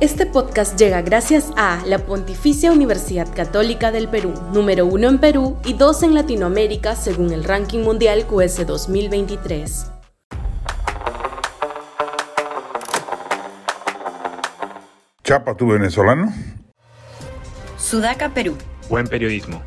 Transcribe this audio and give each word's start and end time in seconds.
Este 0.00 0.24
podcast 0.24 0.78
llega 0.78 1.02
gracias 1.02 1.52
a 1.58 1.84
la 1.84 1.98
Pontificia 1.98 2.72
Universidad 2.72 3.28
Católica 3.34 3.92
del 3.92 4.08
Perú, 4.08 4.32
número 4.50 4.86
uno 4.86 5.10
en 5.10 5.18
Perú 5.18 5.58
y 5.62 5.74
dos 5.74 6.02
en 6.02 6.14
Latinoamérica 6.14 6.96
según 6.96 7.32
el 7.32 7.44
ranking 7.44 7.80
mundial 7.80 8.26
QS 8.26 8.66
2023. 8.66 9.92
Chapa, 15.22 15.54
¿tú 15.54 15.68
venezolano? 15.68 16.32
Sudaca, 17.76 18.30
Perú. 18.30 18.56
Buen 18.88 19.06
periodismo. 19.06 19.62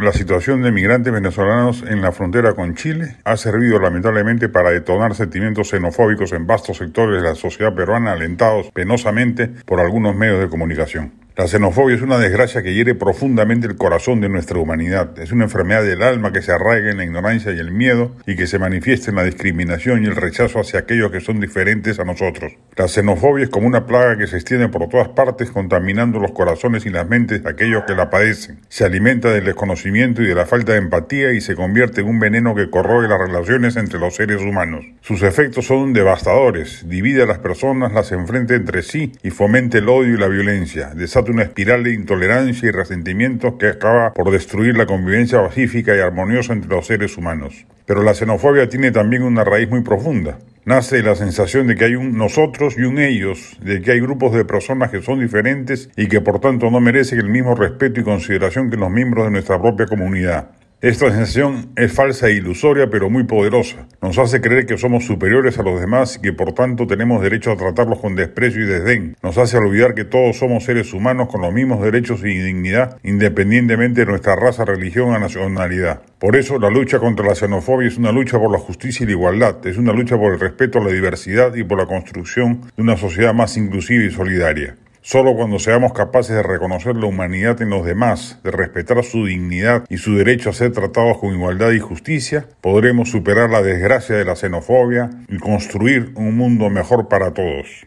La 0.00 0.14
situación 0.14 0.62
de 0.62 0.72
migrantes 0.72 1.12
venezolanos 1.12 1.84
en 1.86 2.00
la 2.00 2.10
frontera 2.10 2.54
con 2.54 2.74
Chile 2.74 3.16
ha 3.22 3.36
servido 3.36 3.78
lamentablemente 3.78 4.48
para 4.48 4.70
detonar 4.70 5.14
sentimientos 5.14 5.68
xenofóbicos 5.68 6.32
en 6.32 6.46
vastos 6.46 6.78
sectores 6.78 7.20
de 7.20 7.28
la 7.28 7.34
sociedad 7.34 7.74
peruana 7.74 8.12
alentados 8.12 8.70
penosamente 8.70 9.48
por 9.66 9.78
algunos 9.78 10.16
medios 10.16 10.40
de 10.40 10.48
comunicación. 10.48 11.19
La 11.36 11.46
xenofobia 11.46 11.94
es 11.94 12.02
una 12.02 12.18
desgracia 12.18 12.62
que 12.62 12.74
hiere 12.74 12.96
profundamente 12.96 13.68
el 13.68 13.76
corazón 13.76 14.20
de 14.20 14.28
nuestra 14.28 14.58
humanidad. 14.58 15.16
Es 15.18 15.30
una 15.30 15.44
enfermedad 15.44 15.84
del 15.84 16.02
alma 16.02 16.32
que 16.32 16.42
se 16.42 16.50
arraiga 16.50 16.90
en 16.90 16.96
la 16.96 17.04
ignorancia 17.04 17.52
y 17.52 17.58
el 17.58 17.70
miedo 17.70 18.12
y 18.26 18.34
que 18.34 18.48
se 18.48 18.58
manifiesta 18.58 19.10
en 19.10 19.16
la 19.16 19.24
discriminación 19.24 20.02
y 20.02 20.06
el 20.06 20.16
rechazo 20.16 20.58
hacia 20.58 20.80
aquellos 20.80 21.12
que 21.12 21.20
son 21.20 21.40
diferentes 21.40 22.00
a 22.00 22.04
nosotros. 22.04 22.52
La 22.76 22.88
xenofobia 22.88 23.44
es 23.44 23.50
como 23.50 23.68
una 23.68 23.86
plaga 23.86 24.18
que 24.18 24.26
se 24.26 24.36
extiende 24.36 24.68
por 24.68 24.88
todas 24.88 25.08
partes 25.08 25.50
contaminando 25.50 26.18
los 26.18 26.32
corazones 26.32 26.84
y 26.84 26.90
las 26.90 27.08
mentes 27.08 27.44
de 27.44 27.50
aquellos 27.50 27.84
que 27.84 27.94
la 27.94 28.10
padecen. 28.10 28.58
Se 28.68 28.84
alimenta 28.84 29.30
del 29.30 29.44
desconocimiento 29.44 30.22
y 30.22 30.26
de 30.26 30.34
la 30.34 30.46
falta 30.46 30.72
de 30.72 30.78
empatía 30.78 31.32
y 31.32 31.40
se 31.40 31.54
convierte 31.54 32.00
en 32.00 32.08
un 32.08 32.18
veneno 32.18 32.56
que 32.56 32.70
corroe 32.70 33.06
las 33.06 33.18
relaciones 33.18 33.76
entre 33.76 34.00
los 34.00 34.16
seres 34.16 34.42
humanos. 34.42 34.84
Sus 35.00 35.22
efectos 35.22 35.66
son 35.66 35.92
devastadores, 35.92 36.88
divide 36.88 37.22
a 37.22 37.26
las 37.26 37.38
personas, 37.38 37.92
las 37.92 38.10
enfrenta 38.10 38.54
entre 38.54 38.82
sí 38.82 39.12
y 39.22 39.30
fomenta 39.30 39.78
el 39.78 39.88
odio 39.88 40.14
y 40.14 40.18
la 40.18 40.28
violencia, 40.28 40.90
una 41.30 41.42
espiral 41.42 41.84
de 41.84 41.94
intolerancia 41.94 42.68
y 42.68 42.72
resentimientos 42.72 43.54
que 43.58 43.68
acaba 43.68 44.12
por 44.12 44.30
destruir 44.30 44.76
la 44.76 44.86
convivencia 44.86 45.42
pacífica 45.42 45.96
y 45.96 46.00
armoniosa 46.00 46.52
entre 46.52 46.70
los 46.70 46.86
seres 46.86 47.16
humanos. 47.16 47.66
Pero 47.86 48.02
la 48.02 48.14
xenofobia 48.14 48.68
tiene 48.68 48.90
también 48.90 49.22
una 49.22 49.44
raíz 49.44 49.68
muy 49.68 49.82
profunda. 49.82 50.38
Nace 50.64 50.96
de 50.96 51.02
la 51.02 51.14
sensación 51.14 51.66
de 51.66 51.74
que 51.74 51.86
hay 51.86 51.94
un 51.94 52.18
nosotros 52.18 52.76
y 52.76 52.82
un 52.82 52.98
ellos, 52.98 53.56
de 53.62 53.80
que 53.80 53.92
hay 53.92 54.00
grupos 54.00 54.34
de 54.34 54.44
personas 54.44 54.90
que 54.90 55.00
son 55.00 55.20
diferentes 55.20 55.88
y 55.96 56.06
que 56.06 56.20
por 56.20 56.38
tanto 56.38 56.70
no 56.70 56.80
merecen 56.80 57.18
el 57.18 57.28
mismo 57.28 57.54
respeto 57.54 58.00
y 58.00 58.04
consideración 58.04 58.70
que 58.70 58.76
los 58.76 58.90
miembros 58.90 59.24
de 59.24 59.30
nuestra 59.30 59.60
propia 59.60 59.86
comunidad. 59.86 60.50
Esta 60.82 61.10
sensación 61.10 61.72
es 61.76 61.92
falsa 61.92 62.28
e 62.28 62.32
ilusoria, 62.32 62.88
pero 62.88 63.10
muy 63.10 63.24
poderosa. 63.24 63.86
Nos 64.00 64.16
hace 64.16 64.40
creer 64.40 64.64
que 64.64 64.78
somos 64.78 65.04
superiores 65.04 65.58
a 65.58 65.62
los 65.62 65.78
demás 65.78 66.16
y 66.16 66.22
que 66.22 66.32
por 66.32 66.54
tanto 66.54 66.86
tenemos 66.86 67.20
derecho 67.20 67.52
a 67.52 67.56
tratarlos 67.58 67.98
con 67.98 68.16
desprecio 68.16 68.62
y 68.62 68.66
desdén. 68.66 69.14
Nos 69.22 69.36
hace 69.36 69.58
olvidar 69.58 69.92
que 69.94 70.06
todos 70.06 70.38
somos 70.38 70.64
seres 70.64 70.94
humanos 70.94 71.28
con 71.28 71.42
los 71.42 71.52
mismos 71.52 71.82
derechos 71.82 72.20
y 72.20 72.28
dignidad, 72.28 72.96
independientemente 73.02 74.00
de 74.00 74.06
nuestra 74.06 74.36
raza, 74.36 74.64
religión 74.64 75.10
o 75.10 75.18
nacionalidad. 75.18 76.00
Por 76.18 76.34
eso 76.34 76.58
la 76.58 76.70
lucha 76.70 76.98
contra 76.98 77.26
la 77.26 77.34
xenofobia 77.34 77.86
es 77.86 77.98
una 77.98 78.10
lucha 78.10 78.38
por 78.38 78.50
la 78.50 78.58
justicia 78.58 79.04
y 79.04 79.08
la 79.08 79.12
igualdad, 79.12 79.66
es 79.66 79.76
una 79.76 79.92
lucha 79.92 80.16
por 80.16 80.32
el 80.32 80.40
respeto 80.40 80.78
a 80.78 80.84
la 80.84 80.92
diversidad 80.92 81.56
y 81.56 81.62
por 81.62 81.76
la 81.76 81.84
construcción 81.84 82.62
de 82.74 82.82
una 82.82 82.96
sociedad 82.96 83.34
más 83.34 83.58
inclusiva 83.58 84.04
y 84.04 84.10
solidaria. 84.10 84.76
Solo 85.02 85.34
cuando 85.34 85.58
seamos 85.58 85.94
capaces 85.94 86.36
de 86.36 86.42
reconocer 86.42 86.94
la 86.94 87.06
humanidad 87.06 87.62
en 87.62 87.70
los 87.70 87.86
demás, 87.86 88.38
de 88.44 88.50
respetar 88.50 89.02
su 89.02 89.24
dignidad 89.24 89.84
y 89.88 89.96
su 89.96 90.14
derecho 90.14 90.50
a 90.50 90.52
ser 90.52 90.72
tratados 90.72 91.16
con 91.18 91.34
igualdad 91.34 91.70
y 91.70 91.78
justicia, 91.78 92.46
podremos 92.60 93.10
superar 93.10 93.48
la 93.48 93.62
desgracia 93.62 94.16
de 94.16 94.26
la 94.26 94.36
xenofobia 94.36 95.08
y 95.28 95.38
construir 95.38 96.12
un 96.16 96.36
mundo 96.36 96.68
mejor 96.68 97.08
para 97.08 97.32
todos. 97.32 97.86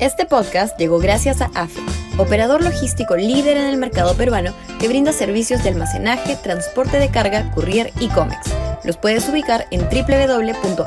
Este 0.00 0.26
podcast 0.26 0.76
llegó 0.80 0.98
gracias 0.98 1.42
a 1.42 1.50
AFE, 1.54 1.80
operador 2.18 2.64
logístico 2.64 3.16
líder 3.16 3.56
en 3.56 3.66
el 3.66 3.76
mercado 3.76 4.16
peruano 4.16 4.52
que 4.80 4.88
brinda 4.88 5.12
servicios 5.12 5.62
de 5.62 5.68
almacenaje, 5.68 6.36
transporte 6.42 6.98
de 6.98 7.08
carga, 7.10 7.52
courier 7.52 7.92
y 8.00 8.08
cómics 8.08 8.52
los 8.84 8.96
puedes 8.96 9.28
ubicar 9.28 9.66
en 9.70 9.82
www.afe.pe. 9.82 10.78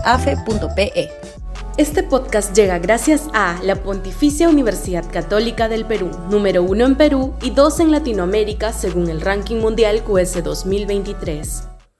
Este 1.77 2.03
podcast 2.03 2.55
llega 2.55 2.79
gracias 2.79 3.27
a 3.33 3.59
la 3.61 3.75
Pontificia 3.75 4.47
Universidad 4.47 5.03
Católica 5.11 5.67
del 5.67 5.85
Perú, 5.85 6.09
número 6.29 6.63
uno 6.63 6.85
en 6.85 6.95
Perú 6.95 7.33
y 7.41 7.49
dos 7.49 7.81
en 7.81 7.91
Latinoamérica 7.91 8.71
según 8.71 9.09
el 9.09 9.19
ranking 9.19 9.57
mundial 9.57 10.01
QS 10.03 10.41
2023. 10.41 11.74